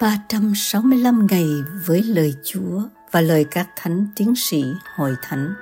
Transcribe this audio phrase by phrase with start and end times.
[0.00, 1.46] 365 ngày
[1.86, 4.64] với lời Chúa và lời các thánh tiến sĩ
[4.96, 5.54] hội thánh.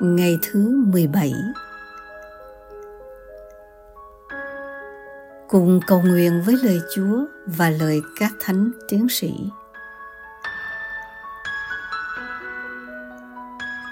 [0.00, 1.32] Ngày thứ 17
[5.50, 9.34] Cùng cầu nguyện với lời Chúa và lời các thánh tiến sĩ.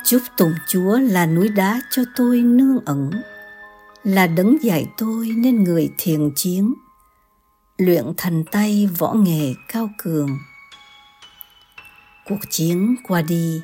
[0.04, 3.10] Chúc tụng Chúa là núi đá cho tôi nương ẩn,
[4.04, 6.74] là đấng dạy tôi nên người thiền chiến,
[7.78, 10.38] luyện thành tay võ nghề cao cường
[12.28, 13.62] cuộc chiến qua đi,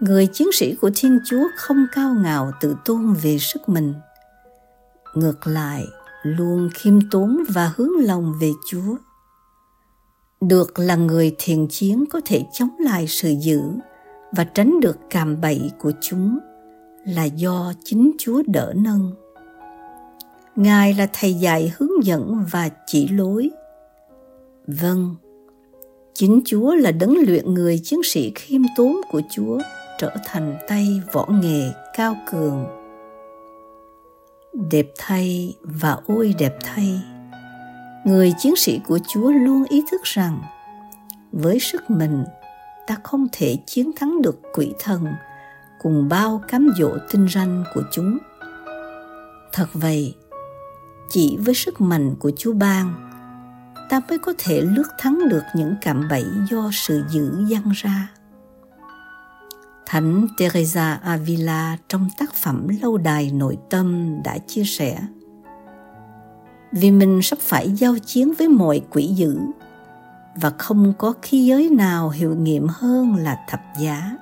[0.00, 3.94] người chiến sĩ của thiên chúa không cao ngạo tự tôn về sức mình
[5.14, 5.86] ngược lại
[6.26, 8.96] luôn khiêm tốn và hướng lòng về chúa
[10.40, 13.60] được là người thiền chiến có thể chống lại sự dữ
[14.36, 16.38] và tránh được cạm bẫy của chúng
[17.06, 19.12] là do chính chúa đỡ nâng
[20.56, 23.50] Ngài là thầy dạy hướng dẫn và chỉ lối.
[24.66, 25.14] Vâng,
[26.14, 29.58] chính Chúa là đấng luyện người chiến sĩ khiêm tốn của Chúa
[29.98, 32.66] trở thành tay võ nghề cao cường.
[34.56, 37.02] Đẹp thay và ôi đẹp thay,
[38.04, 40.42] người chiến sĩ của Chúa luôn ý thức rằng
[41.32, 42.24] với sức mình
[42.86, 45.06] ta không thể chiến thắng được quỷ thần
[45.80, 48.18] cùng bao cám dỗ tinh ranh của chúng.
[49.52, 50.14] Thật vậy,
[51.10, 53.10] chỉ với sức mạnh của Chúa ban,
[53.88, 58.08] ta mới có thể lướt thắng được những cạm bẫy do sự dữ dăng ra.
[59.86, 64.98] Thánh Teresa Avila trong tác phẩm Lâu đài nội tâm đã chia sẻ
[66.72, 69.38] Vì mình sắp phải giao chiến với mọi quỷ dữ
[70.40, 74.16] và không có khí giới nào hiệu nghiệm hơn là thập giá.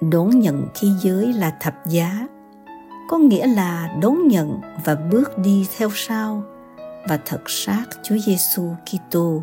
[0.00, 2.28] Đón nhận khí giới là thập giá
[3.08, 6.42] có nghĩa là đón nhận và bước đi theo sau
[7.08, 9.42] và thật sát Chúa Giêsu Kitô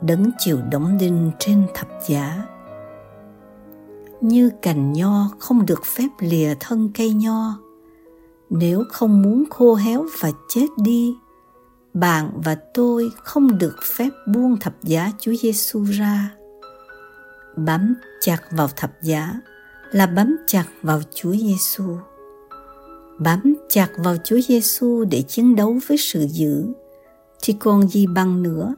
[0.00, 2.44] đấng chịu đóng đinh trên thập giá.
[4.20, 7.58] Như cành nho không được phép lìa thân cây nho,
[8.50, 11.14] nếu không muốn khô héo và chết đi,
[11.94, 16.30] bạn và tôi không được phép buông thập giá Chúa Giêsu ra.
[17.56, 19.34] Bám chặt vào thập giá
[19.90, 21.96] là bám chặt vào Chúa Giêsu
[23.20, 26.66] bám chặt vào Chúa Giêsu để chiến đấu với sự dữ
[27.42, 28.74] thì còn gì bằng nữa.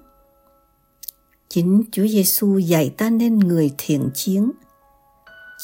[1.49, 4.51] Chính Chúa Giêsu dạy ta nên người thiện chiến.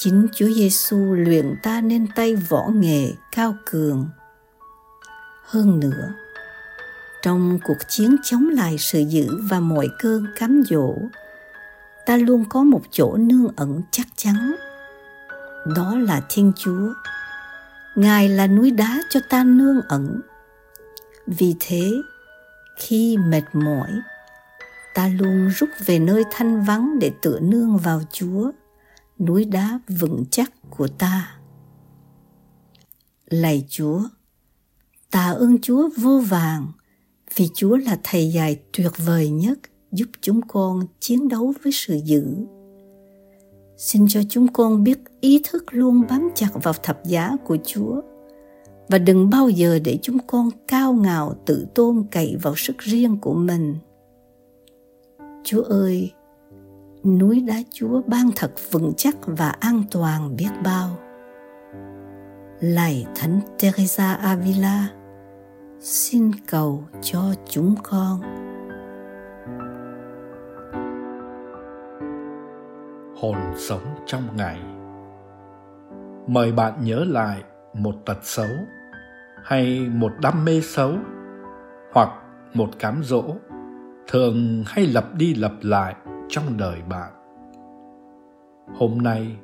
[0.00, 4.08] Chính Chúa Giêsu luyện ta nên tay võ nghệ cao cường.
[5.44, 6.14] Hơn nữa,
[7.22, 10.94] trong cuộc chiến chống lại sự dữ và mọi cơn cám dỗ,
[12.06, 14.54] ta luôn có một chỗ nương ẩn chắc chắn.
[15.76, 16.92] Đó là Thiên Chúa
[17.94, 20.20] Ngài là núi đá cho ta nương ẩn.
[21.26, 21.92] Vì thế,
[22.76, 23.90] khi mệt mỏi,
[24.94, 28.50] ta luôn rút về nơi thanh vắng để tựa nương vào Chúa,
[29.18, 31.38] núi đá vững chắc của ta.
[33.26, 34.00] Lạy Chúa,
[35.10, 36.72] tạ ơn Chúa vô vàng
[37.34, 39.58] vì Chúa là thầy dạy tuyệt vời nhất
[39.92, 42.24] giúp chúng con chiến đấu với sự dữ
[43.78, 48.00] Xin cho chúng con biết ý thức luôn bám chặt vào thập giá của Chúa
[48.88, 53.18] và đừng bao giờ để chúng con cao ngạo tự tôn cậy vào sức riêng
[53.20, 53.76] của mình.
[55.44, 56.12] Chúa ơi,
[57.04, 60.88] núi đá Chúa ban thật vững chắc và an toàn biết bao.
[62.60, 64.88] Lạy Thánh Teresa Avila,
[65.80, 68.20] xin cầu cho chúng con.
[73.20, 74.60] hồn sống trong ngày
[76.26, 77.42] mời bạn nhớ lại
[77.74, 78.48] một tật xấu
[79.44, 80.92] hay một đam mê xấu
[81.92, 82.08] hoặc
[82.54, 83.24] một cám dỗ
[84.08, 85.94] thường hay lặp đi lặp lại
[86.28, 87.12] trong đời bạn.
[88.78, 89.36] Hôm nay,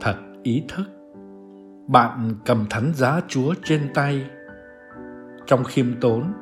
[0.00, 0.84] thật ý thức,
[1.86, 4.30] bạn cầm thánh giá chúa trên tay.
[5.46, 6.32] Trong khiêm tốn,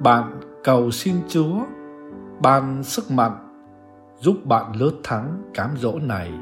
[0.00, 1.60] bạn cầu xin chúa
[2.42, 3.66] ban sức mạnh
[4.18, 6.32] giúp bạn lướt thắng cám dỗ này,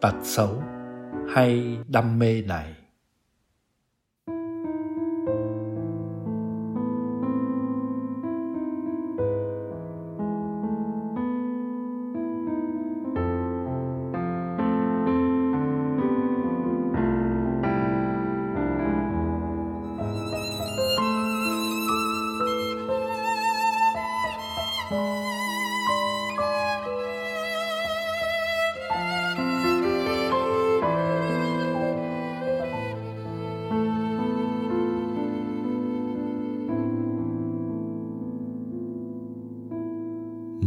[0.00, 0.62] tật xấu
[1.34, 2.74] hay đam mê này.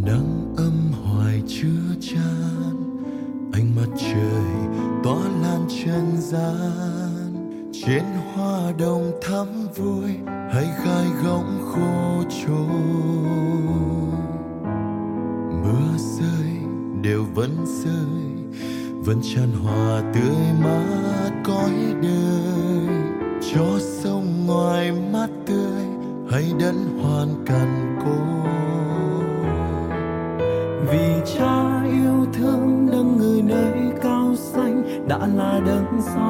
[0.06, 2.76] nắng âm hoài chưa chán
[3.52, 7.70] ánh mặt trời tỏa lan trần gian.
[7.74, 8.04] Trên
[8.34, 10.12] hoa đồng thắm vui
[10.54, 14.29] hay gai gọng khô trôi
[15.70, 16.52] mưa rơi,
[17.02, 18.60] đều vẫn rơi,
[19.06, 21.72] vẫn tràn hòa tươi mát cõi
[22.02, 22.96] đời.
[23.54, 25.84] Cho sông ngoài mắt tươi
[26.32, 28.18] hay đất hoàn cằn cô.
[30.92, 36.29] Vì cha yêu thương đấng người nơi cao xanh, đã là đấng sao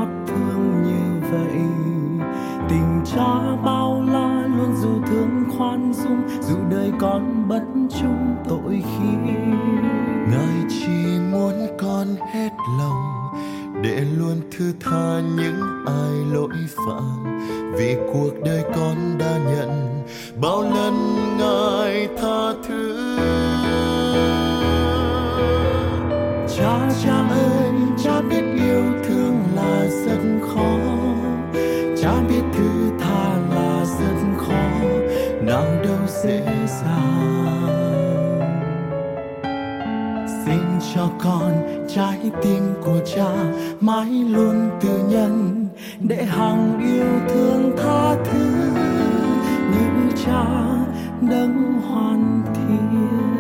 [5.70, 7.64] khoan dung, dù đời con bất
[8.00, 9.32] chung tội khi.
[10.32, 12.50] Ngài chỉ muốn con hết
[12.80, 13.34] lòng
[13.84, 17.40] để luôn thứ tha những ai lỗi phạm.
[17.78, 20.04] Vì cuộc đời con đã nhận,
[20.42, 20.94] bao lần
[21.38, 22.89] ngài tha thứ
[42.42, 43.32] tim của cha,
[43.80, 45.68] mãi luôn từ nhân,
[46.00, 48.50] để hằng yêu thương tha thứ.
[49.72, 50.46] Như cha
[51.22, 53.39] đấng hoàn thiện.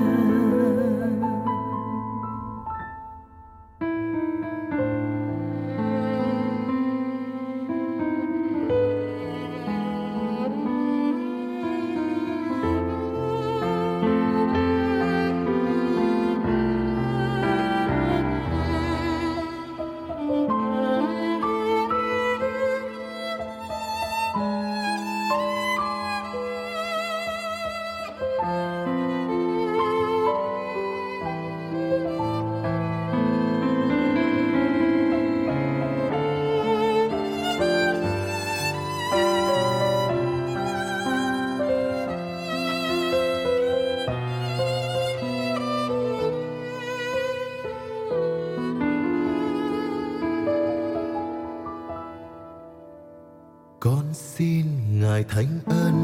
[53.80, 54.66] Con xin
[55.02, 55.96] ngài thánh ân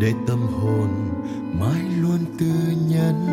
[0.00, 0.88] để tâm hồn
[1.60, 2.52] mãi luôn tư
[2.88, 3.26] nhân.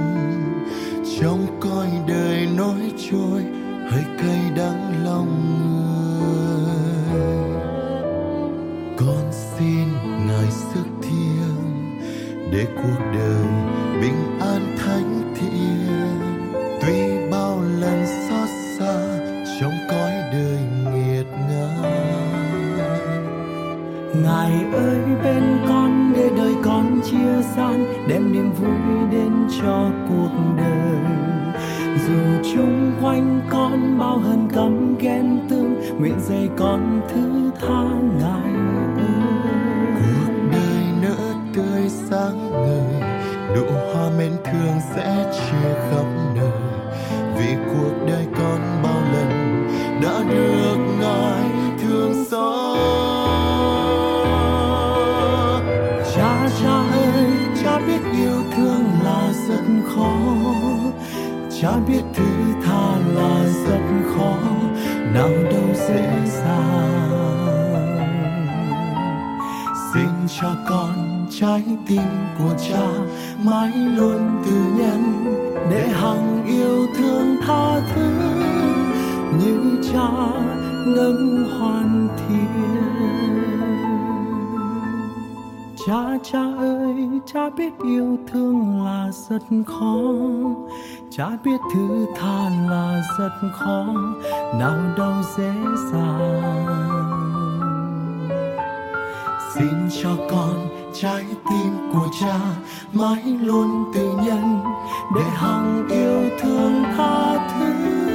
[1.20, 3.44] Trong coi đời nói trôi
[3.92, 5.69] hơi cay đắng lòng
[27.56, 29.32] gian, đem niềm vui đến
[29.62, 31.00] cho cuộc đời.
[32.08, 37.84] Dù chung quanh con bao hận căm ghen tương nguyện dạy con thứ tha
[38.20, 38.54] ngài
[39.96, 43.10] cuộc đời nỡ tươi sáng ngời,
[43.56, 46.52] nụ hoa mến thương sẽ chia khắp nơi.
[47.38, 48.79] Vì cuộc đời con
[65.20, 67.60] nào đâu dễ dàng.
[69.94, 70.10] Xin
[70.42, 72.02] cho con trái tim
[72.38, 72.88] của cha
[73.44, 75.26] mãi luôn từ nhân
[75.72, 78.10] để hằng yêu thương tha thứ.
[79.40, 80.10] Như cha
[80.96, 83.09] đấng hoàn thiện
[85.90, 90.02] cha cha ơi, cha biết yêu thương là rất khó.
[91.12, 93.86] Cha biết thứ tha là rất khó.
[94.60, 95.52] Nào đâu dễ
[95.92, 96.66] dàng.
[99.54, 102.40] Xin cho con trái tim của cha
[102.94, 104.60] mãi luôn tự nhân
[105.16, 108.09] để hằng yêu thương tha thứ.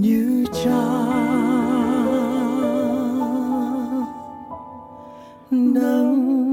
[0.00, 0.84] Như cha.
[5.50, 6.43] Nâng